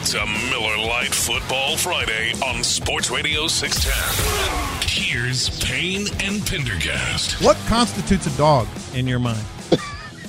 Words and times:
It's 0.00 0.14
a 0.14 0.24
Miller 0.26 0.78
Lite 0.78 1.14
Football 1.14 1.76
Friday 1.76 2.32
on 2.44 2.64
Sports 2.64 3.10
Radio 3.10 3.46
610. 3.46 4.88
Here's 4.88 5.62
Payne 5.62 6.06
and 6.22 6.44
Pendergast. 6.46 7.42
What 7.44 7.56
constitutes 7.68 8.26
a 8.26 8.36
dog 8.36 8.66
in 8.94 9.06
your 9.06 9.18
mind? 9.18 9.44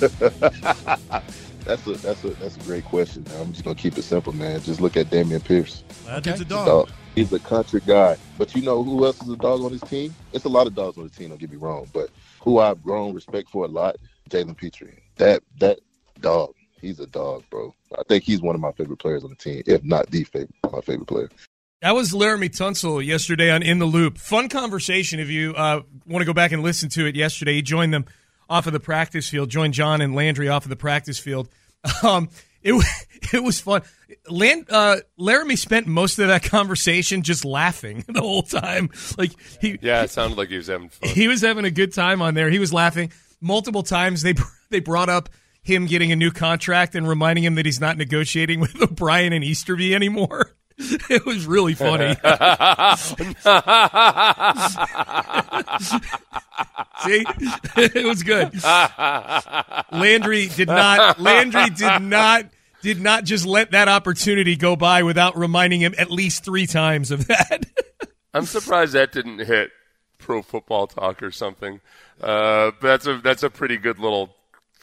That's 1.64 1.86
a 1.86 1.92
that's 1.92 2.24
a 2.24 2.30
that's 2.30 2.56
a 2.56 2.60
great 2.64 2.84
question. 2.84 3.24
I'm 3.38 3.52
just 3.52 3.62
gonna 3.64 3.76
keep 3.76 3.96
it 3.96 4.02
simple, 4.02 4.32
man. 4.32 4.60
Just 4.62 4.80
look 4.80 4.96
at 4.96 5.06
Dameon 5.10 5.44
Pierce. 5.44 5.84
That's 6.04 6.26
a 6.26 6.30
He's 6.32 6.40
a 6.40 6.44
dog. 6.44 6.66
dog. 6.66 6.90
He's 7.14 7.32
a 7.32 7.38
country 7.38 7.80
guy. 7.86 8.16
But 8.36 8.52
you 8.56 8.62
know 8.62 8.82
who 8.82 9.04
else 9.04 9.22
is 9.22 9.28
a 9.28 9.36
dog 9.36 9.60
on 9.60 9.70
his 9.70 9.80
team? 9.82 10.12
It's 10.32 10.44
a 10.44 10.48
lot 10.48 10.66
of 10.66 10.74
dogs 10.74 10.98
on 10.98 11.04
the 11.04 11.10
team. 11.10 11.28
Don't 11.28 11.38
get 11.38 11.52
me 11.52 11.56
wrong, 11.56 11.88
but 11.92 12.10
who 12.40 12.58
I've 12.58 12.82
grown 12.82 13.14
respect 13.14 13.48
for 13.48 13.64
a 13.64 13.68
lot, 13.68 13.94
Jalen 14.28 14.56
Pitre. 14.56 14.92
That 15.16 15.44
that 15.60 15.78
dog. 16.20 16.52
He's 16.82 17.00
a 17.00 17.06
dog, 17.06 17.44
bro. 17.48 17.74
I 17.98 18.02
think 18.08 18.24
he's 18.24 18.42
one 18.42 18.54
of 18.54 18.60
my 18.60 18.72
favorite 18.72 18.98
players 18.98 19.24
on 19.24 19.30
the 19.30 19.36
team, 19.36 19.62
if 19.66 19.82
not 19.84 20.10
the 20.10 20.24
favorite, 20.24 20.54
my 20.70 20.80
favorite 20.82 21.06
player. 21.06 21.30
That 21.80 21.94
was 21.94 22.12
Laremy 22.12 22.50
Tunsil 22.50 23.04
yesterday 23.04 23.50
on 23.50 23.62
In 23.62 23.78
the 23.78 23.86
Loop. 23.86 24.18
Fun 24.18 24.48
conversation. 24.48 25.18
If 25.18 25.30
you 25.30 25.54
uh, 25.54 25.82
want 26.06 26.20
to 26.20 26.26
go 26.26 26.32
back 26.34 26.52
and 26.52 26.62
listen 26.62 26.88
to 26.90 27.06
it 27.06 27.16
yesterday, 27.16 27.54
he 27.54 27.62
joined 27.62 27.94
them 27.94 28.04
off 28.50 28.66
of 28.66 28.72
the 28.74 28.80
practice 28.80 29.28
field, 29.28 29.48
joined 29.48 29.72
John 29.74 30.00
and 30.00 30.14
Landry 30.14 30.48
off 30.48 30.64
of 30.64 30.68
the 30.68 30.76
practice 30.76 31.18
field. 31.18 31.48
Um, 32.04 32.28
it, 32.62 32.72
wa- 32.74 32.82
it 33.32 33.42
was 33.42 33.58
fun. 33.60 33.82
Land, 34.28 34.66
uh, 34.70 34.98
Laremy 35.18 35.58
spent 35.58 35.88
most 35.88 36.20
of 36.20 36.28
that 36.28 36.44
conversation 36.44 37.22
just 37.22 37.44
laughing 37.44 38.04
the 38.08 38.20
whole 38.20 38.44
time. 38.44 38.90
Like 39.18 39.32
he, 39.60 39.78
Yeah, 39.82 40.02
it 40.04 40.10
sounded 40.10 40.38
like 40.38 40.48
he 40.50 40.56
was 40.58 40.68
having 40.68 40.90
fun. 40.90 41.08
he 41.10 41.26
was 41.26 41.40
having 41.42 41.64
a 41.64 41.72
good 41.72 41.92
time 41.92 42.22
on 42.22 42.34
there. 42.34 42.50
He 42.50 42.60
was 42.60 42.72
laughing 42.72 43.10
multiple 43.40 43.82
times. 43.82 44.22
They 44.22 44.34
they 44.70 44.78
brought 44.78 45.08
up 45.08 45.28
him 45.62 45.86
getting 45.86 46.12
a 46.12 46.16
new 46.16 46.30
contract 46.30 46.94
and 46.94 47.08
reminding 47.08 47.44
him 47.44 47.54
that 47.54 47.66
he's 47.66 47.80
not 47.80 47.96
negotiating 47.96 48.60
with 48.60 48.80
O'Brien 48.80 49.32
and 49.32 49.44
Easterby 49.44 49.94
anymore. 49.94 50.52
It 50.78 51.24
was 51.26 51.46
really 51.46 51.74
funny. 51.74 52.14
See, 57.04 57.24
it 57.76 58.04
was 58.04 58.22
good. 58.22 58.50
Landry 59.92 60.46
did 60.48 60.68
not. 60.68 61.20
Landry 61.20 61.70
did 61.70 62.02
not. 62.02 62.46
Did 62.80 63.00
not 63.00 63.24
just 63.24 63.46
let 63.46 63.72
that 63.72 63.86
opportunity 63.86 64.56
go 64.56 64.74
by 64.74 65.04
without 65.04 65.36
reminding 65.36 65.82
him 65.82 65.94
at 65.98 66.10
least 66.10 66.44
three 66.44 66.66
times 66.66 67.12
of 67.12 67.28
that. 67.28 67.66
I'm 68.34 68.46
surprised 68.46 68.94
that 68.94 69.12
didn't 69.12 69.38
hit 69.40 69.70
Pro 70.18 70.42
Football 70.42 70.88
Talk 70.88 71.22
or 71.22 71.30
something. 71.30 71.80
Uh, 72.20 72.72
but 72.80 72.88
that's 72.88 73.06
a 73.06 73.18
that's 73.18 73.42
a 73.42 73.50
pretty 73.50 73.76
good 73.76 73.98
little 74.00 74.34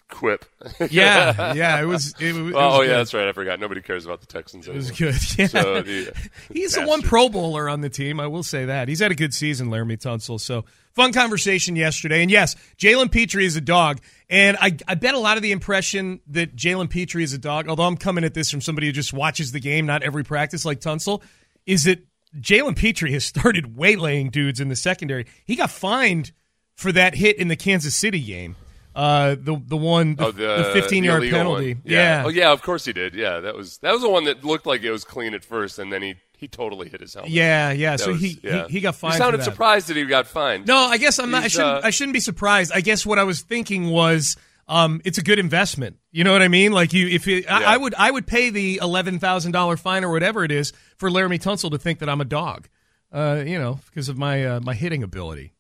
quip. 0.09 0.43
yeah, 0.91 1.53
yeah, 1.53 1.81
it 1.81 1.85
was. 1.85 2.13
It, 2.19 2.35
it 2.35 2.35
Oh, 2.35 2.43
was 2.43 2.53
oh 2.55 2.77
good. 2.81 2.89
yeah, 2.89 2.97
that's 2.97 3.13
right. 3.13 3.27
I 3.27 3.31
forgot. 3.31 3.59
Nobody 3.59 3.81
cares 3.81 4.05
about 4.05 4.19
the 4.21 4.27
Texans. 4.27 4.67
It 4.67 4.75
was 4.75 4.91
good. 4.91 5.15
Yeah. 5.37 5.47
So 5.47 5.81
the, 5.81 6.09
uh, 6.09 6.19
He's 6.51 6.73
the 6.75 6.85
one 6.85 7.01
Pro 7.01 7.29
Bowler 7.29 7.69
on 7.69 7.81
the 7.81 7.89
team. 7.89 8.19
I 8.19 8.27
will 8.27 8.43
say 8.43 8.65
that. 8.65 8.87
He's 8.87 8.99
had 8.99 9.11
a 9.11 9.15
good 9.15 9.33
season, 9.33 9.69
Laremy 9.69 9.97
Tunsil. 9.97 10.39
So 10.39 10.65
fun 10.93 11.13
conversation 11.13 11.75
yesterday. 11.75 12.21
And 12.21 12.29
yes, 12.31 12.55
Jalen 12.77 13.11
Pitre 13.11 13.41
is 13.43 13.55
a 13.55 13.61
dog. 13.61 13.99
And 14.29 14.57
I, 14.59 14.75
I 14.87 14.95
bet 14.95 15.13
a 15.13 15.19
lot 15.19 15.37
of 15.37 15.43
the 15.43 15.51
impression 15.51 16.19
that 16.27 16.55
Jalen 16.55 16.89
Pitre 16.89 17.21
is 17.23 17.33
a 17.33 17.37
dog, 17.37 17.69
although 17.69 17.83
I'm 17.85 17.97
coming 17.97 18.23
at 18.23 18.33
this 18.33 18.51
from 18.51 18.61
somebody 18.61 18.87
who 18.87 18.93
just 18.93 19.13
watches 19.13 19.51
the 19.51 19.59
game, 19.59 19.85
not 19.85 20.03
every 20.03 20.23
practice 20.23 20.65
like 20.65 20.81
Tunsil, 20.81 21.21
is 21.65 21.85
that 21.85 22.05
Jalen 22.39 22.75
Pitre 22.75 23.09
has 23.11 23.23
started 23.25 23.75
waylaying 23.77 24.29
dudes 24.31 24.59
in 24.59 24.69
the 24.69 24.75
secondary. 24.75 25.25
He 25.45 25.55
got 25.55 25.71
fined 25.71 26.31
for 26.75 26.91
that 26.91 27.15
hit 27.15 27.37
in 27.37 27.47
the 27.47 27.55
Kansas 27.55 27.95
City 27.95 28.21
game. 28.21 28.55
Uh, 28.99 29.35
the 29.39 29.61
the 29.65 29.77
one 29.77 30.15
the, 30.15 30.25
Oh, 30.25 30.31
the 30.31 30.69
15 30.73 31.03
yard 31.05 31.23
penalty. 31.29 31.73
one. 31.75 31.83
Yeah. 31.85 32.23
Oh 32.25 32.29
yeah, 32.29 32.51
of 32.51 32.61
course 32.61 32.83
he 32.85 32.91
did. 32.93 33.13
Yeah, 33.13 33.39
that 33.39 33.55
was 33.55 33.77
that 33.77 33.93
was 33.93 34.01
the 34.01 34.09
one 34.09 34.25
that 34.25 34.43
looked 34.43 34.65
like 34.65 34.83
it 34.83 34.91
was 34.91 35.03
clean 35.05 35.33
at 35.33 35.45
first, 35.45 35.79
and 35.79 35.91
then 35.93 36.01
he 36.01 36.15
he 36.37 36.47
totally 36.49 36.89
hit 36.89 36.99
his 37.01 37.13
helmet. 37.13 37.31
Yeah, 37.31 37.71
yeah. 37.71 37.91
That 37.91 37.99
So 38.01 38.11
was- 38.11 38.21
he, 38.21 38.39
yeah. 38.43 38.65
he 38.67 38.73
he 38.73 38.79
got 38.81 38.95
fined. 38.95 39.13
You 39.13 39.17
sounded 39.19 39.43
surprised 39.43 39.87
that 39.87 39.95
he 39.97 40.03
got 40.05 40.27
fined. 40.27 40.67
No, 40.67 40.75
I 40.77 40.97
guess 40.97 41.17
I'm 41.19 41.31
not. 41.31 41.43
I 41.43 41.47
shouldn't. 41.47 41.69
uh, 41.69 41.81
I 41.83 41.89
shouldn't 41.91 42.13
be 42.13 42.19
surprised. 42.19 42.71
I 42.75 42.81
guess 42.81 43.05
what 43.05 43.19
I 43.19 43.23
was 43.23 43.41
thinking 43.41 43.89
was, 43.89 44.35
um, 44.67 44.99
it's 45.05 45.17
a 45.17 45.23
good 45.23 45.39
investment. 45.39 45.95
You 46.11 46.23
know 46.25 46.33
what 46.33 46.41
I 46.41 46.47
mean? 46.49 46.71
Like 46.73 46.91
you, 46.91 47.07
if 47.07 47.25
you, 47.27 47.43
I, 47.49 47.75
I 47.75 47.77
would, 47.77 47.93
I 47.95 48.09
would 48.11 48.27
pay 48.27 48.49
the 48.49 48.79
eleven 48.81 49.19
thousand 49.19 49.51
dollar 49.53 49.77
fine 49.77 50.03
or 50.03 50.11
whatever 50.11 50.43
it 50.43 50.51
is 50.51 50.73
for 50.97 51.09
Laremy 51.09 51.39
Tunsil 51.41 51.71
to 51.71 51.77
think 51.77 51.99
that 51.99 52.09
I'm 52.09 52.19
a 52.21 52.25
dog. 52.25 52.67
Uh, 53.13 53.43
you 53.45 53.57
know, 53.59 53.79
because 53.87 54.09
of 54.09 54.17
my 54.17 54.45
uh, 54.45 54.59
my 54.59 54.73
hitting 54.73 55.03
ability. 55.03 55.53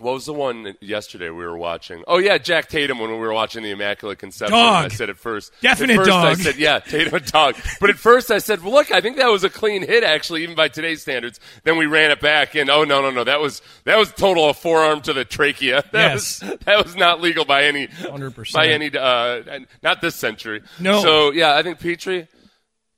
What 0.00 0.14
was 0.14 0.24
the 0.24 0.32
one 0.32 0.74
yesterday 0.80 1.28
we 1.28 1.44
were 1.44 1.56
watching? 1.58 2.02
Oh 2.08 2.16
yeah, 2.18 2.38
Jack 2.38 2.68
Tatum 2.68 2.98
when 2.98 3.10
we 3.10 3.16
were 3.18 3.32
watching 3.34 3.62
the 3.62 3.70
Immaculate 3.70 4.18
Conception. 4.18 4.56
Dog. 4.56 4.86
I 4.86 4.88
said 4.88 5.10
at 5.10 5.18
first, 5.18 5.52
Definite 5.60 5.98
at 5.98 6.06
first 6.06 6.10
I 6.10 6.34
said 6.34 6.56
yeah, 6.56 6.78
Tatum 6.78 7.14
a 7.14 7.20
dog. 7.20 7.56
But 7.80 7.90
at 7.90 7.96
first 7.98 8.30
I 8.30 8.38
said, 8.38 8.62
well, 8.62 8.72
look, 8.72 8.90
I 8.90 9.00
think 9.02 9.18
that 9.18 9.28
was 9.28 9.44
a 9.44 9.50
clean 9.50 9.82
hit 9.82 10.02
actually, 10.02 10.42
even 10.42 10.54
by 10.56 10.68
today's 10.68 11.02
standards. 11.02 11.38
Then 11.64 11.76
we 11.76 11.84
ran 11.86 12.10
it 12.10 12.20
back, 12.20 12.54
and 12.54 12.70
oh 12.70 12.84
no, 12.84 13.02
no, 13.02 13.10
no, 13.10 13.24
that 13.24 13.40
was 13.40 13.60
that 13.84 13.98
was 13.98 14.10
total 14.12 14.48
a 14.48 14.54
forearm 14.54 15.02
to 15.02 15.12
the 15.12 15.24
trachea. 15.24 15.84
That 15.92 16.12
Yes. 16.12 16.42
was 16.42 16.58
that 16.64 16.84
was 16.84 16.96
not 16.96 17.20
legal 17.20 17.44
by 17.44 17.64
any 17.64 17.88
100%. 17.88 18.52
by 18.54 18.68
any 18.68 18.90
uh, 18.96 19.60
not 19.82 20.00
this 20.00 20.14
century. 20.16 20.62
No. 20.78 21.02
So 21.02 21.30
yeah, 21.32 21.54
I 21.56 21.62
think 21.62 21.78
Pitre, 21.78 22.26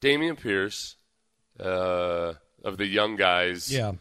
Dameon 0.01 0.39
Pierce, 0.41 0.95
uh, 1.59 2.35
of 2.65 2.77
the 2.79 2.87
young 2.87 3.17
guys. 3.17 3.73
Yeah, 3.73 3.93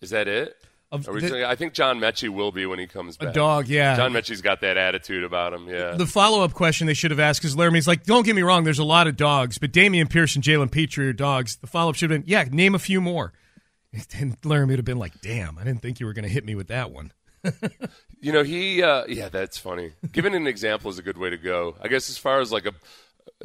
Is 0.00 0.10
that 0.10 0.26
it? 0.28 0.56
Of 0.92 1.08
we 1.08 1.20
the- 1.20 1.48
I 1.48 1.56
think 1.56 1.72
John 1.74 1.98
Metchie 1.98 2.28
will 2.28 2.52
be 2.52 2.64
when 2.64 2.78
he 2.78 2.86
comes 2.86 3.16
back. 3.16 3.30
a 3.30 3.32
dog. 3.32 3.66
Yeah, 3.68 3.96
John 3.96 4.12
Metchie's 4.12 4.40
got 4.40 4.60
that 4.60 4.76
attitude 4.76 5.24
about 5.24 5.52
him. 5.52 5.68
Yeah. 5.68 5.96
the 5.96 6.06
follow 6.06 6.44
up 6.44 6.52
question 6.54 6.86
they 6.86 6.94
should 6.94 7.10
have 7.10 7.18
asked 7.20 7.44
is 7.44 7.56
Laremy's 7.56 7.88
like, 7.88 8.04
don't 8.04 8.24
get 8.24 8.36
me 8.36 8.42
wrong, 8.42 8.62
there's 8.64 8.78
a 8.78 8.84
lot 8.84 9.08
of 9.08 9.16
dogs, 9.16 9.58
but 9.58 9.72
Dameon 9.72 10.08
Pierce 10.08 10.36
and 10.36 10.44
Jalen 10.44 10.70
Pitre 10.70 11.08
are 11.08 11.12
dogs. 11.12 11.56
The 11.56 11.66
follow 11.66 11.90
up 11.90 11.96
should 11.96 12.10
have 12.10 12.22
been, 12.22 12.30
yeah, 12.30 12.44
name 12.50 12.74
a 12.74 12.78
few 12.78 13.00
more. 13.00 13.32
And 14.18 14.38
Laremy 14.42 14.68
would 14.68 14.78
have 14.78 14.84
been 14.84 14.98
like, 14.98 15.20
damn, 15.22 15.56
I 15.58 15.64
didn't 15.64 15.80
think 15.80 16.00
you 16.00 16.06
were 16.06 16.12
going 16.12 16.24
to 16.24 16.28
hit 16.30 16.44
me 16.44 16.54
with 16.54 16.68
that 16.68 16.90
one. 16.90 17.12
you 18.20 18.30
know, 18.32 18.42
he. 18.42 18.82
Uh, 18.82 19.04
yeah, 19.08 19.28
that's 19.30 19.56
funny. 19.56 19.92
Giving 20.12 20.34
an 20.34 20.46
example 20.46 20.90
is 20.90 20.98
a 20.98 21.02
good 21.02 21.16
way 21.16 21.30
to 21.30 21.38
go. 21.38 21.76
I 21.80 21.88
guess 21.88 22.10
as 22.10 22.18
far 22.18 22.40
as 22.40 22.52
like 22.52 22.66
a 22.66 22.72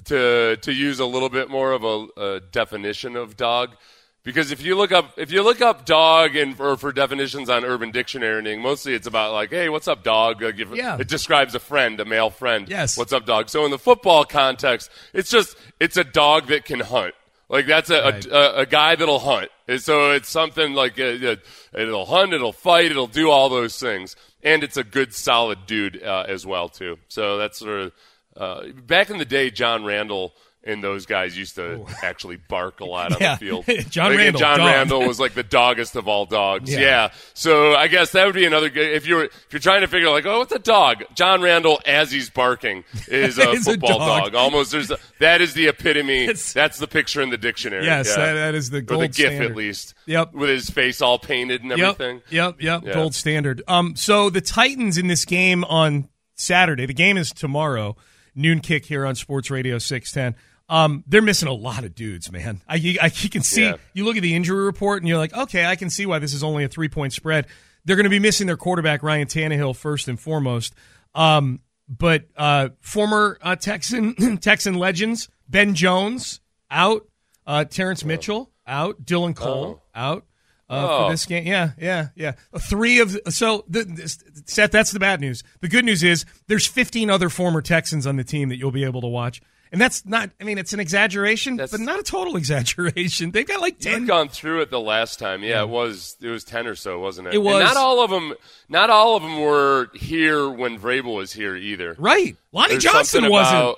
to 0.06 0.58
to 0.58 0.72
use 0.74 1.00
a 1.00 1.06
little 1.06 1.30
bit 1.30 1.50
more 1.50 1.72
of 1.72 1.84
a, 1.84 2.08
a 2.18 2.40
definition 2.40 3.16
of 3.16 3.38
dog. 3.38 3.76
Because 4.24 4.52
if 4.52 4.62
you 4.62 4.76
look 4.76 4.92
up 4.92 5.14
if 5.18 5.32
you 5.32 5.42
look 5.42 5.62
up 5.62 5.86
dog 5.86 6.36
and 6.36 6.60
or 6.60 6.78
for 6.78 6.92
definitions 6.92 7.50
on 7.50 7.66
Urban 7.66 7.90
Dictionary, 7.92 8.56
mostly 8.58 8.94
it's 8.94 9.08
about 9.08 9.34
like, 9.34 9.50
hey, 9.50 9.68
what's 9.70 9.88
up, 9.88 10.04
dog? 10.04 10.42
Like 10.42 10.60
if- 10.60 10.76
Yeah. 10.76 10.98
It 11.00 11.08
describes 11.08 11.56
a 11.56 11.60
friend, 11.60 12.00
a 12.00 12.06
male 12.06 12.30
friend. 12.30 12.70
Yes. 12.70 12.98
What's 12.98 13.14
up, 13.14 13.26
dog? 13.26 13.50
So 13.50 13.66
in 13.66 13.72
the 13.72 13.80
football 13.80 14.24
context, 14.24 14.92
it's 15.14 15.32
just 15.32 15.56
it's 15.80 15.98
a 15.98 16.04
dog 16.04 16.48
that 16.48 16.66
can 16.66 16.82
hunt. 16.82 17.16
Like 17.50 17.66
that's 17.66 17.90
a 17.90 18.02
Right. 18.02 18.26
a, 18.28 18.36
a, 18.36 18.62
a 18.62 18.66
guy 18.68 18.96
that'll 18.96 19.20
hunt. 19.20 19.50
And 19.68 19.82
so 19.82 20.12
it's 20.12 20.30
something 20.30 20.74
like 20.74 21.00
uh, 21.00 21.04
uh, 21.04 21.36
it'll 21.74 22.06
hunt, 22.06 22.34
it'll 22.34 22.54
fight, 22.54 22.92
it'll 22.92 23.08
do 23.08 23.30
all 23.32 23.50
those 23.50 23.80
things, 23.80 24.16
and 24.44 24.64
it's 24.64 24.78
a 24.78 24.84
good, 24.84 25.14
solid 25.16 25.66
dude 25.66 26.02
uh, 26.04 26.26
as 26.28 26.46
well 26.46 26.70
too. 26.70 27.00
So 27.08 27.38
that's 27.38 27.58
sort 27.58 27.80
of 27.82 27.92
uh, 28.38 28.68
back 28.86 29.10
in 29.10 29.18
the 29.18 29.26
day, 29.26 29.50
John 29.50 29.84
Randle 29.84 30.34
and 30.64 30.84
those 30.84 31.06
guys 31.08 31.36
used 31.38 31.56
to 31.56 31.84
actually 32.04 32.36
bark 32.36 32.82
a 32.82 32.86
lot 32.86 33.20
Yeah. 33.20 33.32
on 33.34 33.38
the 33.40 33.64
field. 33.66 33.66
John 33.92 34.16
Randle, 34.16 34.40
John. 34.40 34.60
Randle 34.60 35.08
was 35.08 35.20
like 35.20 35.34
the 35.34 35.42
doggest 35.44 35.96
of 35.96 36.08
all 36.08 36.26
dogs. 36.28 36.72
Yeah. 36.72 36.80
Yeah. 36.80 37.12
So 37.34 37.74
I 37.74 37.88
guess 37.88 38.12
that 38.12 38.26
would 38.26 38.36
be 38.36 38.46
another 38.46 38.70
good 38.70 38.92
if 38.94 39.08
you're 39.08 39.24
if 39.26 39.48
you're 39.52 39.60
trying 39.60 39.82
to 39.82 39.88
figure 39.88 40.08
out 40.08 40.12
like, 40.14 40.26
oh, 40.28 40.40
what's 40.40 40.52
a 40.52 40.60
dog? 40.60 41.04
John 41.16 41.42
Randle 41.42 41.82
as 41.86 42.12
he's 42.12 42.30
barking 42.30 42.84
is 43.08 43.38
a 43.40 43.50
Is 43.52 43.66
a 43.68 43.72
football 43.72 43.98
dog. 44.00 44.24
dog. 44.26 44.36
Almost 44.36 44.72
there's 44.72 44.92
a, 44.92 44.98
that 45.20 45.42
is 45.42 45.54
the 45.56 45.68
epitome. 45.68 46.24
It's- 46.26 46.54
that's 46.54 46.78
the 46.78 46.88
picture 46.88 47.22
in 47.22 47.30
the 47.32 47.38
dictionary. 47.38 47.86
Yes, 47.86 48.08
yeah. 48.10 48.16
that- 48.26 48.34
that 48.34 48.56
is 48.56 48.70
the 48.70 48.78
or 48.80 48.82
gold 48.82 49.02
the 49.04 49.08
GIF 49.08 49.42
at 49.42 49.56
least. 49.56 49.96
Yep. 50.06 50.34
With 50.34 50.50
his 50.50 50.70
face 50.70 51.02
all 51.02 51.18
painted 51.20 51.64
and 51.64 51.72
everything. 51.72 52.22
Yep, 52.30 52.62
yep, 52.62 52.84
yep. 52.86 52.94
Gold 52.94 53.16
standard. 53.16 53.62
Um, 53.68 53.96
so 53.96 54.30
the 54.30 54.42
Titans 54.42 54.98
in 54.98 55.08
this 55.08 55.26
game 55.26 55.64
on 55.64 56.08
Saturday. 56.36 56.86
The 56.86 56.94
game 56.94 57.18
is 57.18 57.32
tomorrow, 57.32 57.96
noon 58.36 58.60
kick 58.60 58.86
here 58.86 59.06
on 59.06 59.16
Sports 59.16 59.50
Radio 59.52 59.78
six 59.78 60.12
ten. 60.12 60.36
Um, 60.72 61.04
they're 61.06 61.22
missing 61.22 61.50
a 61.50 61.54
lot 61.54 61.84
of 61.84 61.94
dudes, 61.94 62.32
man. 62.32 62.62
I, 62.68 62.76
you- 62.76 62.98
I 63.02 63.12
you 63.14 63.30
can 63.30 63.44
see. 63.44 63.64
Yeah. 63.64 63.76
You 63.94 64.06
look 64.06 64.16
at 64.16 64.24
the 64.24 64.34
injury 64.34 64.64
report, 64.64 65.02
and 65.02 65.08
you're 65.10 65.18
like, 65.18 65.34
okay, 65.36 65.66
I 65.66 65.76
can 65.76 65.90
see 65.90 66.06
why 66.06 66.18
this 66.20 66.34
is 66.34 66.44
only 66.44 66.64
a 66.64 66.68
three 66.70 66.88
point 66.90 67.12
spread. 67.14 67.48
They're 67.86 67.96
going 67.98 68.06
to 68.06 68.10
be 68.10 68.20
missing 68.20 68.48
their 68.48 68.58
quarterback 68.58 69.04
Ryan 69.04 69.28
Tannehill 69.28 69.76
first 69.76 70.08
and 70.08 70.20
foremost. 70.20 70.74
Um, 71.14 71.60
but 71.90 72.24
uh, 72.38 72.70
former 72.80 73.38
uh, 73.42 73.56
Texan 73.58 74.38
Texan 74.42 74.76
legends 74.76 75.28
Ben 75.50 75.76
Jones 75.76 76.40
out. 76.72 77.08
Uh, 77.46 77.66
Terrance 77.66 78.06
Mitchell 78.06 78.50
out. 78.66 79.04
Dylan 79.04 79.36
Cole 79.36 79.84
out. 79.94 80.20
Uh, 80.20 80.88
Oh. 80.90 81.06
For 81.08 81.12
this 81.12 81.26
game, 81.26 81.46
yeah, 81.46 81.72
yeah, 81.78 82.08
yeah. 82.16 82.32
Three 82.58 83.00
of 83.00 83.18
so 83.28 83.66
the, 83.68 83.84
this, 83.84 84.24
Seth. 84.46 84.72
That's 84.72 84.92
the 84.92 85.02
bad 85.02 85.20
news. 85.20 85.44
The 85.60 85.68
good 85.68 85.84
news 85.84 86.02
is 86.02 86.24
there's 86.48 86.66
15 86.66 87.10
other 87.10 87.28
former 87.28 87.62
Texans 87.62 88.08
on 88.08 88.16
the 88.16 88.24
team 88.24 88.48
that 88.48 88.56
you'll 88.56 88.72
be 88.72 88.86
able 88.86 89.02
to 89.02 89.08
watch, 89.08 89.42
and 89.72 89.80
that's 89.80 90.06
not. 90.06 90.30
I 90.40 90.44
mean, 90.44 90.58
it's 90.58 90.74
an 90.74 90.80
exaggeration, 90.80 91.56
That's- 91.56 91.72
but 91.72 91.80
not 91.80 92.00
a 92.00 92.04
total 92.04 92.36
exaggeration. 92.38 93.32
They've 93.32 93.48
got 93.48 93.62
like 93.62 93.84
You 93.84 93.92
10 93.92 94.00
had 94.02 94.08
gone 94.08 94.30
through 94.30 94.62
it 94.62 94.70
the 94.70 94.80
last 94.80 95.20
time. 95.20 95.44
Yeah, 95.44 95.62
it 95.64 95.70
was 95.70 96.18
it 96.22 96.28
was 96.30 96.44
ten 96.44 96.68
or 96.68 96.76
so, 96.76 97.00
wasn't 97.00 97.28
it? 97.28 97.34
It 97.34 97.38
And 97.38 97.46
was. 97.46 97.64
not 97.64 97.78
all 97.78 98.04
of 98.04 98.10
them. 98.10 98.34
Not 98.70 98.90
all 98.90 99.16
of 99.16 99.24
them 99.24 99.40
were 99.42 99.90
here 99.94 100.50
when 100.50 100.80
Vrabel 100.80 101.16
was 101.16 101.34
here 101.34 101.56
either. 101.56 101.96
Right, 101.98 102.36
Lonnie 102.52 102.72
There's 102.74 102.84
Johnson 102.84 103.30
wasn't. 103.30 103.58
about- 103.58 103.78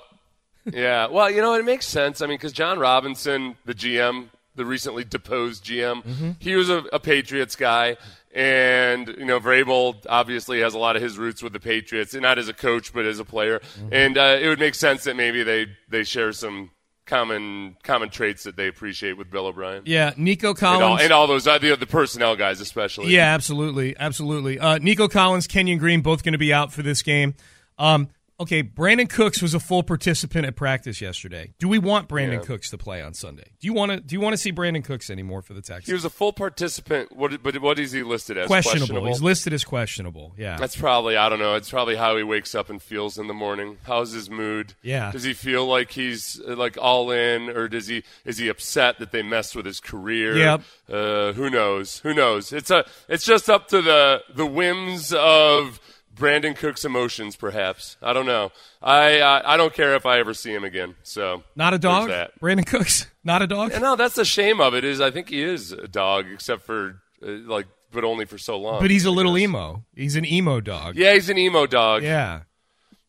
yeah, 0.72 1.08
well, 1.08 1.30
you 1.30 1.42
know, 1.42 1.52
it 1.54 1.64
makes 1.66 1.86
sense. 1.86 2.22
I 2.22 2.26
mean, 2.26 2.36
because 2.38 2.52
Jon 2.54 2.78
Robinson, 2.78 3.56
the 3.66 3.74
GM, 3.74 4.28
the 4.56 4.64
recently 4.64 5.04
deposed 5.04 5.64
GM, 5.64 6.02
Mm-hmm. 6.04 6.30
he 6.38 6.54
was 6.56 6.68
a, 6.70 6.78
a 6.92 7.00
Patriots 7.00 7.56
guy. 7.56 7.96
And, 8.34 9.08
you 9.16 9.24
know, 9.24 9.38
Vrabel 9.38 10.04
obviously 10.08 10.60
has 10.60 10.74
a 10.74 10.78
lot 10.78 10.96
of 10.96 11.02
his 11.02 11.16
roots 11.18 11.40
with 11.42 11.52
the 11.52 11.60
Patriots, 11.60 12.14
not 12.14 12.36
as 12.38 12.48
a 12.48 12.52
coach, 12.52 12.92
but 12.92 13.06
as 13.06 13.20
a 13.20 13.24
player. 13.24 13.60
Mm-hmm. 13.60 13.88
And 13.92 14.18
uh, 14.18 14.38
it 14.40 14.48
would 14.48 14.58
make 14.58 14.74
sense 14.74 15.04
that 15.04 15.14
maybe 15.14 15.44
they, 15.44 15.66
they 15.88 16.02
share 16.02 16.32
some 16.32 16.70
common 17.06 17.76
common 17.84 18.08
traits 18.08 18.44
that 18.44 18.56
they 18.56 18.66
appreciate 18.66 19.12
with 19.18 19.30
Bill 19.30 19.46
O'Brien. 19.46 19.82
yeah, 19.84 20.14
Nico 20.16 20.48
And 20.48 20.58
Collins. 20.58 20.82
all, 20.82 20.98
and 21.00 21.12
all 21.12 21.26
those, 21.26 21.46
uh, 21.46 21.58
the, 21.58 21.76
the 21.76 21.86
personnel 21.86 22.34
guys 22.34 22.60
especially. 22.60 23.10
Yeah, 23.10 23.32
absolutely, 23.34 23.94
absolutely. 23.98 24.58
Uh, 24.58 24.78
Nico 24.78 25.06
Collins, 25.06 25.46
Kenyon 25.46 25.78
Green, 25.78 26.00
both 26.00 26.22
going 26.24 26.32
to 26.32 26.38
be 26.38 26.52
out 26.52 26.72
for 26.72 26.82
this 26.82 27.02
game. 27.02 27.34
Um, 27.78 28.08
okay, 28.40 28.62
Brandin 28.62 29.08
Cooks 29.08 29.40
was 29.40 29.54
a 29.54 29.60
full 29.60 29.82
participant 29.82 30.46
at 30.46 30.56
practice 30.56 31.00
yesterday. 31.00 31.54
Do 31.58 31.68
we 31.68 31.78
want 31.78 32.08
Brandin 32.08 32.34
Yeah. 32.34 32.38
Cooks 32.40 32.70
to 32.70 32.78
play 32.78 33.00
on 33.02 33.14
Sunday? 33.14 33.44
Do 33.60 33.66
you 33.66 33.72
want 33.72 33.92
to? 33.92 34.00
Do 34.00 34.14
you 34.14 34.20
want 34.20 34.32
to 34.34 34.36
see 34.38 34.52
Brandin 34.52 34.84
Cooks 34.84 35.10
anymore 35.10 35.42
for 35.42 35.54
the 35.54 35.60
Texans? 35.62 35.86
He 35.86 35.92
was 35.92 36.04
a 36.04 36.10
full 36.10 36.32
participant. 36.32 37.14
What, 37.16 37.42
but 37.42 37.60
what 37.60 37.78
is 37.78 37.92
he 37.92 38.02
listed 38.02 38.36
as? 38.38 38.46
questionable. 38.46 39.06
He's 39.06 39.22
listed 39.22 39.52
as 39.52 39.64
questionable. 39.64 40.34
Yeah. 40.36 40.56
That's 40.56 40.76
probably 40.76 41.16
I 41.16 41.28
don't 41.28 41.38
know. 41.38 41.54
It's 41.54 41.70
probably 41.70 41.96
how 41.96 42.16
he 42.16 42.22
wakes 42.22 42.54
up 42.54 42.70
and 42.70 42.80
feels 42.82 43.18
in 43.18 43.26
the 43.28 43.34
morning. 43.34 43.78
How's 43.84 44.12
his 44.12 44.28
mood? 44.30 44.74
Yeah. 44.82 45.10
Does 45.12 45.24
he 45.24 45.32
feel 45.32 45.66
like 45.66 45.90
he's 45.92 46.40
like 46.44 46.76
all 46.80 47.10
in, 47.10 47.50
or 47.50 47.68
does 47.68 47.86
he 47.86 48.04
is 48.24 48.38
he 48.38 48.48
upset 48.48 48.98
that 48.98 49.12
they 49.12 49.22
messed 49.22 49.54
with 49.56 49.66
his 49.66 49.80
career? 49.80 50.36
Yep. 50.36 50.62
Uh, 50.90 51.32
who 51.32 51.50
knows? 51.50 51.98
Who 52.00 52.12
knows? 52.14 52.52
It's 52.52 52.70
a 52.70 52.84
it's 53.08 53.24
just 53.24 53.48
up 53.48 53.68
to 53.68 53.80
the 53.80 54.22
the 54.34 54.46
whims 54.46 55.12
of 55.12 55.80
Brandin 56.14 56.54
Cook's 56.56 56.84
emotions, 56.84 57.36
perhaps. 57.36 57.96
I 58.02 58.12
don't 58.12 58.26
know. 58.26 58.52
I 58.82 59.20
I, 59.20 59.54
I 59.54 59.56
don't 59.56 59.74
care 59.74 59.94
if 59.94 60.06
I 60.06 60.18
ever 60.18 60.34
see 60.34 60.52
him 60.54 60.64
again. 60.64 60.94
So 61.02 61.42
not 61.56 61.74
a 61.74 61.78
dog. 61.78 62.08
that. 62.08 62.38
Brandin 62.40 62.66
Cooks, 62.66 63.06
not 63.24 63.42
a 63.42 63.46
dog. 63.46 63.72
No, 63.80 63.96
that's 63.96 64.14
the 64.14 64.24
shame 64.24 64.60
of 64.60 64.74
it. 64.74 64.84
Is 64.84 65.00
I 65.00 65.10
think 65.10 65.28
he 65.30 65.42
is 65.42 65.72
a 65.72 65.88
dog, 65.88 66.26
except 66.32 66.62
for 66.62 67.00
uh, 67.22 67.30
like, 67.46 67.66
but 67.92 68.04
only 68.04 68.24
for 68.26 68.38
so 68.38 68.58
long. 68.58 68.80
But 68.80 68.90
he's 68.90 69.06
a 69.06 69.10
I 69.10 69.12
little 69.12 69.34
guess. 69.34 69.42
emo. 69.42 69.84
He's 69.94 70.16
an 70.16 70.24
emo 70.24 70.60
dog. 70.60 70.96
Yeah, 70.96 71.14
he's 71.14 71.28
an 71.30 71.38
emo 71.38 71.66
dog. 71.66 72.02
Yeah. 72.02 72.42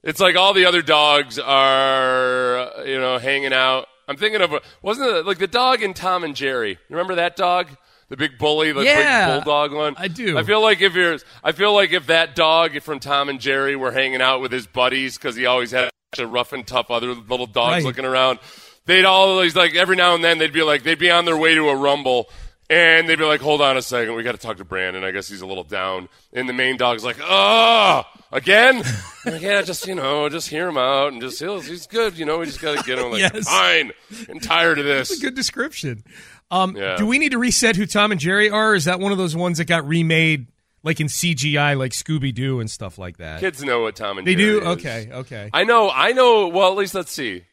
It's 0.03 0.19
like 0.19 0.35
all 0.35 0.53
the 0.53 0.65
other 0.65 0.83
dogs 0.83 1.39
are, 1.39 2.57
uh, 2.59 2.83
you 2.83 2.99
know, 2.99 3.17
hanging 3.17 3.53
out. 3.53 3.87
I'm 4.07 4.17
thinking 4.17 4.41
of 4.41 4.53
wasn't 4.83 5.09
it 5.15 5.25
like 5.25 5.39
the 5.39 5.47
dog 5.47 5.81
in 5.81 5.95
Tom 5.95 6.23
and 6.23 6.35
Jerry? 6.35 6.77
Remember 6.89 7.15
that 7.15 7.35
dog, 7.35 7.69
the 8.09 8.17
big 8.17 8.37
bully, 8.37 8.71
the 8.71 8.83
Yeah, 8.83 9.35
big 9.37 9.43
bulldog 9.45 9.73
one? 9.73 9.95
I 9.97 10.07
do. 10.07 10.37
I 10.37 10.43
feel 10.43 10.61
like 10.61 10.81
if 10.81 10.93
you're, 10.95 11.17
I 11.43 11.51
feel 11.51 11.73
like 11.73 11.91
if 11.93 12.07
that 12.07 12.35
dog 12.35 12.79
from 12.81 12.99
Tom 12.99 13.29
and 13.29 13.39
Jerry 13.39 13.75
were 13.75 13.91
hanging 13.91 14.21
out 14.21 14.41
with 14.41 14.51
his 14.51 14.67
buddies 14.67 15.17
because 15.17 15.35
he 15.35 15.45
always 15.45 15.71
had 15.71 15.89
a 16.17 16.27
rough 16.27 16.53
and 16.53 16.65
tough 16.65 16.91
other 16.91 17.13
little 17.13 17.47
dogs 17.47 17.71
Right. 17.77 17.83
looking 17.83 18.05
around, 18.05 18.39
they'd 18.85 19.05
always 19.05 19.55
like 19.55 19.75
every 19.75 19.95
now 19.95 20.15
and 20.15 20.23
then 20.23 20.37
they'd 20.37 20.53
be 20.53 20.63
like 20.63 20.83
they'd 20.83 20.99
be 20.99 21.11
on 21.11 21.25
their 21.25 21.37
way 21.37 21.55
to 21.55 21.69
a 21.69 21.75
rumble. 21.75 22.29
And 22.67 23.07
they'd 23.07 23.19
be 23.19 23.25
like, 23.25 23.41
"Hold 23.41 23.61
on 23.61 23.77
a 23.77 23.81
second, 23.83 24.15
we 24.15 24.23
got 24.23 24.31
to 24.31 24.39
talk 24.39 24.57
to 24.57 24.65
Brandin. 24.65 25.03
I 25.03 25.11
guess 25.11 25.27
he's 25.27 25.41
a 25.41 25.45
little 25.45 25.63
down." 25.63 26.09
And 26.33 26.49
the 26.49 26.53
main 26.53 26.77
dog's 26.77 27.03
like, 27.03 27.17
"Oh, 27.21 28.01
again? 28.35 28.83
like, 29.25 29.41
yeah, 29.41 29.61
just 29.61 29.87
you 29.87 29.95
know, 29.95 30.29
just 30.29 30.49
hear 30.49 30.67
him 30.67 30.77
out 30.77 31.13
and 31.13 31.21
just 31.21 31.39
he'll, 31.39 31.61
he's 31.61 31.87
good. 31.87 32.17
You 32.17 32.25
know, 32.25 32.39
we 32.39 32.45
just 32.45 32.61
got 32.61 32.77
to 32.77 32.83
get 32.83 32.99
him. 32.99 33.11
Like, 33.11 33.21
Yes. 33.21 33.45
fine. 33.49 33.91
I'm 34.29 34.39
tired 34.39 34.77
of 34.79 34.85
this. 34.85 35.09
That's 35.09 35.21
a 35.21 35.23
good 35.25 35.35
description. 35.35 36.03
Um, 36.51 36.75
Yeah. 36.75 36.97
Do 36.97 37.05
we 37.07 37.17
need 37.17 37.31
to 37.31 37.39
reset 37.39 37.75
who 37.75 37.85
Tom 37.85 38.11
and 38.11 38.19
Jerry 38.19 38.49
are? 38.49 38.75
Is 38.75 38.85
that 38.85 38.99
one 38.99 39.11
of 39.11 39.17
those 39.17 39.35
ones 39.35 39.57
that 39.57 39.65
got 39.65 39.87
remade, 39.87 40.47
like 40.83 40.99
in 40.99 41.07
CGI, 41.07 41.77
like 41.77 41.91
Scooby 41.91 42.33
Doo 42.33 42.59
and 42.59 42.69
stuff 42.69 42.97
like 42.99 43.17
that? 43.17 43.39
Kids 43.39 43.63
know 43.63 43.81
what 43.81 43.95
Tom 43.95 44.17
and 44.19 44.27
they 44.27 44.35
Jerry 44.35 44.59
do. 44.59 44.61
is. 44.61 44.77
Okay. 44.77 45.09
Okay. 45.11 45.49
I 45.53 45.63
know. 45.63 45.89
I 45.89 46.11
know. 46.11 46.47
Well, 46.49 46.71
at 46.71 46.77
least 46.77 46.93
let's 46.93 47.11
see. 47.11 47.45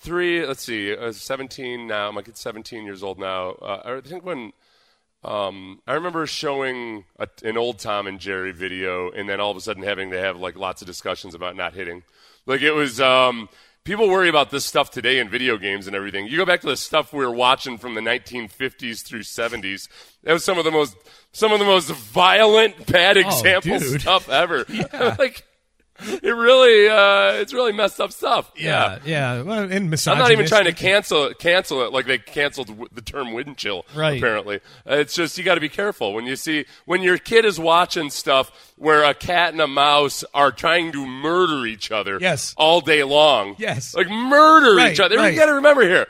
Three. 0.00 0.46
Let's 0.46 0.62
see. 0.62 0.94
Uh, 0.96 1.10
Seventeen 1.12 1.88
now. 1.88 2.12
My 2.12 2.22
kid's 2.22 2.38
seventeen 2.40 2.84
years 2.84 3.02
old 3.02 3.18
now. 3.18 3.50
Uh, 3.50 3.98
I 4.04 4.08
think 4.08 4.24
when. 4.24 4.52
Um, 5.24 5.80
I 5.86 5.94
remember 5.94 6.26
showing 6.26 7.04
a, 7.18 7.28
an 7.42 7.56
old 7.58 7.78
Tom 7.78 8.06
and 8.06 8.20
Jerry 8.20 8.52
video, 8.52 9.10
and 9.10 9.28
then 9.28 9.40
all 9.40 9.50
of 9.50 9.56
a 9.56 9.60
sudden 9.60 9.82
having 9.82 10.10
to 10.12 10.18
have 10.18 10.36
like 10.38 10.56
lots 10.56 10.80
of 10.82 10.86
discussions 10.86 11.34
about 11.34 11.56
not 11.56 11.74
hitting. 11.74 12.02
Like 12.46 12.62
it 12.62 12.72
was. 12.72 13.00
Um, 13.00 13.48
people 13.84 14.08
worry 14.08 14.28
about 14.28 14.50
this 14.50 14.66
stuff 14.66 14.90
today 14.90 15.18
in 15.18 15.30
video 15.30 15.56
games 15.56 15.86
and 15.86 15.96
everything. 15.96 16.26
You 16.26 16.36
go 16.36 16.44
back 16.44 16.60
to 16.60 16.66
the 16.66 16.76
stuff 16.76 17.12
we 17.12 17.24
were 17.24 17.32
watching 17.32 17.78
from 17.78 17.94
the 17.94 18.02
1950s 18.02 19.02
through 19.02 19.22
70s. 19.22 19.88
That 20.24 20.34
was 20.34 20.44
some 20.44 20.58
of 20.58 20.64
the 20.64 20.70
most 20.70 20.94
some 21.32 21.52
of 21.52 21.58
the 21.58 21.64
most 21.64 21.90
violent, 21.90 22.86
bad 22.86 23.16
example 23.16 23.74
Oh, 23.74 23.78
stuff 23.78 24.28
ever. 24.28 24.66
like 25.18 25.42
it 26.22 26.34
really, 26.34 26.88
uh, 26.88 27.40
it's 27.40 27.52
really 27.52 27.72
messed 27.72 28.00
up 28.00 28.12
stuff. 28.12 28.50
yeah. 28.56 28.98
Yeah. 29.04 29.42
Well, 29.42 29.70
and 29.70 29.94
I'm 30.06 30.18
not 30.18 30.30
even 30.30 30.46
trying 30.46 30.64
to 30.66 30.72
cancel 30.72 31.32
cancel 31.34 31.82
it 31.82 31.92
like 31.92 32.06
they 32.06 32.18
canceled 32.18 32.88
the 32.92 33.00
term 33.02 33.32
wind 33.32 33.56
chill. 33.56 33.84
Right. 33.94 34.18
Apparently, 34.18 34.56
uh, 34.88 34.94
it's 34.96 35.14
just 35.14 35.36
you 35.38 35.44
got 35.44 35.56
to 35.56 35.60
be 35.60 35.68
careful 35.68 36.12
when 36.14 36.26
you 36.26 36.36
see 36.36 36.66
when 36.84 37.02
your 37.02 37.18
kid 37.18 37.44
is 37.44 37.58
watching 37.58 38.10
stuff 38.10 38.72
where 38.76 39.02
a 39.02 39.14
cat 39.14 39.52
and 39.52 39.60
a 39.60 39.66
mouse 39.66 40.22
are 40.34 40.52
trying 40.52 40.92
to 40.92 41.04
murder 41.06 41.66
each 41.66 41.90
other. 41.90 42.18
Yes. 42.20 42.54
All 42.56 42.80
day 42.80 43.02
long. 43.02 43.56
Yes. 43.58 43.94
Like 43.94 44.08
murder 44.08 44.76
Right, 44.76 44.92
each 44.92 45.00
other. 45.00 45.16
right. 45.16 45.32
You 45.34 45.38
got 45.38 45.46
to 45.46 45.54
remember 45.54 45.82
here, 45.82 46.06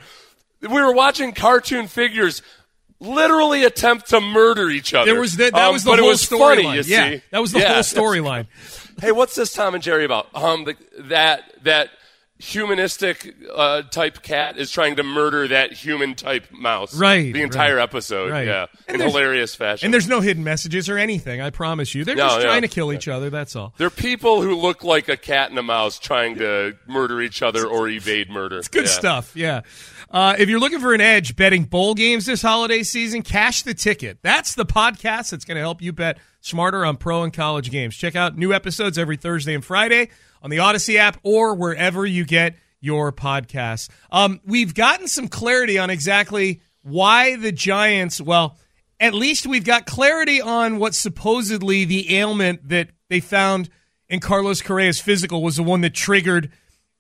we 0.61 0.69
were 0.69 0.93
watching 0.93 1.33
cartoon 1.33 1.87
figures. 1.87 2.43
Literally 3.01 3.63
attempt 3.65 4.09
to 4.11 4.21
murder 4.21 4.69
each 4.71 4.93
other. 4.93 5.13
There 5.13 5.21
was 5.21 5.37
that. 5.37 5.53
That 5.53 5.67
Um, 5.69 5.73
was 5.73 5.85
the 5.85 5.97
whole 5.97 6.13
storyline. 6.15 6.85
Yeah. 6.89 7.11
see, 7.11 7.23
That 7.31 7.41
was 7.41 7.53
the 7.53 7.61
Yeah. 7.61 7.75
whole 7.75 7.83
storyline. 7.83 8.47
hey, 9.01 9.13
what's 9.13 9.37
this 9.37 9.53
Tom 9.53 9.75
and 9.75 9.83
Jerry 9.83 10.05
about? 10.05 10.27
Um, 10.35 10.65
the, 10.65 10.77
that 10.99 11.43
that 11.63 11.91
humanistic 12.39 13.35
uh, 13.55 13.83
type 13.83 14.23
cat 14.23 14.57
is 14.59 14.71
trying 14.71 14.97
to 14.97 15.03
murder 15.03 15.49
that 15.49 15.73
human 15.73 16.15
type 16.15 16.47
mouse. 16.53 16.95
Right, 16.95 17.33
The 17.33 17.43
entire 17.43 17.77
right. 17.77 17.83
episode. 17.83 18.31
Right. 18.31 18.47
Yeah. 18.47 18.67
And 18.87 19.01
in 19.03 19.09
hilarious 19.09 19.55
fashion. 19.55 19.87
And 19.87 19.95
there's 19.95 20.09
no 20.09 20.21
hidden 20.21 20.45
messages 20.45 20.89
or 20.89 20.99
anything. 20.99 21.41
I 21.41 21.51
promise 21.51 21.95
you. 21.95 22.05
They're 22.05 22.15
No, 22.17 22.27
just 22.29 22.39
yeah. 22.41 22.45
trying 22.47 22.63
to 22.63 22.69
kill 22.69 22.93
each 22.93 23.09
other. 23.09 23.29
That's 23.31 23.57
all. 23.57 23.75
They're 23.77 23.91
people 23.91 24.41
who 24.43 24.55
look 24.57 24.85
like 24.85 25.09
a 25.09 25.17
cat 25.17 25.51
and 25.51 25.59
a 25.59 25.63
mouse 25.63 25.99
trying 25.99 26.37
to 26.37 26.77
murder 26.87 27.21
each 27.21 27.43
other 27.43 27.67
or 27.67 27.89
evade 27.89 28.31
murder. 28.31 28.59
It's 28.59 28.69
good 28.69 28.85
Yeah. 28.85 28.91
stuff. 28.91 29.33
Yeah. 29.35 29.61
Uh, 30.11 30.37
if 30.39 30.49
you're 30.49 30.61
looking 30.61 30.81
for 30.81 30.95
an 30.95 31.01
edge 31.03 31.37
betting 31.37 31.65
bowl 31.65 31.95
games 31.95 32.25
this 32.25 32.41
holiday 32.41 32.83
season, 32.83 33.23
cash 33.23 33.63
the 33.63 33.75
ticket. 33.75 34.19
That's 34.23 34.55
the 34.55 34.65
podcast 34.65 35.31
that's 35.31 35.45
going 35.45 35.57
to 35.57 35.61
help 35.61 35.83
you 35.83 35.93
bet 35.93 36.19
smarter 36.41 36.85
on 36.85 36.97
pro 36.97 37.25
and 37.25 37.33
college 37.33 37.71
games. 37.71 37.95
Check 37.97 38.17
out 38.17 38.39
new 38.39 38.53
episodes 38.55 38.97
every 38.97 39.17
Thursday 39.17 39.55
and 39.55 39.65
Friday 39.65 40.09
on 40.43 40.51
the 40.51 40.59
Audacy 40.59 40.97
app 40.97 41.19
or 41.23 41.55
wherever 41.55 42.07
you 42.07 42.25
get 42.25 42.57
your 42.81 43.13
podcasts. 43.13 43.89
Um, 44.11 44.41
we've 44.45 44.75
gotten 44.75 45.09
some 45.09 45.29
clarity 45.29 45.79
on 45.79 45.91
exactly 45.91 46.61
why 46.83 47.37
the 47.37 47.53
Giants, 47.53 48.21
well, 48.21 48.57
at 49.01 49.15
least 49.15 49.47
we've 49.47 49.65
got 49.65 49.87
clarity 49.87 50.41
on 50.41 50.79
what 50.79 50.95
supposedly 50.95 51.85
the 51.85 52.17
ailment 52.17 52.69
that 52.69 52.91
they 53.09 53.21
found 53.21 53.69
in 54.09 54.21
Carlos 54.21 54.63
Correa's 54.63 55.01
physical 55.01 55.43
was 55.43 55.57
the 55.57 55.63
one 55.63 55.81
that 55.83 55.95
triggered 55.95 56.51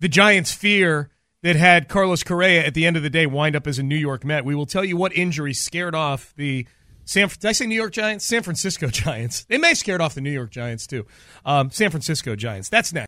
the 0.00 0.08
Giants' 0.08 0.52
fear 0.52 1.10
that 1.42 1.56
had 1.56 1.88
Carlos 1.88 2.22
Correa 2.22 2.64
at 2.64 2.74
the 2.74 2.86
end 2.86 2.96
of 2.96 3.02
the 3.02 3.10
day 3.10 3.26
wind 3.26 3.56
up 3.56 3.66
as 3.66 3.78
a 3.78 3.82
New 3.82 3.96
York 3.96 4.24
Met. 4.24 4.44
We 4.44 4.54
will 4.54 4.66
tell 4.66 4.84
you 4.84 4.96
what 4.96 5.16
injury 5.16 5.54
scared 5.54 5.94
off 5.94 6.34
the 6.36 6.66
San. 7.04 7.28
Did 7.28 7.46
I 7.46 7.52
say 7.52 7.66
New 7.66 7.74
York 7.74 7.92
Giants? 7.92 8.24
San 8.24 8.42
Francisco 8.42 8.86
Giants. 8.92 9.44
They 9.44 9.58
may 9.58 9.68
have 9.68 9.78
scared 9.78 10.00
off 10.00 10.14
the 10.14 10.20
New 10.20 10.32
York 10.32 10.50
Giants 10.50 10.86
too. 10.86 11.06
Um, 11.44 11.70
San 11.70 11.90
Francisco 11.90 12.36
Giants. 12.36 12.68
That's 12.68 12.92
next. 12.92 13.07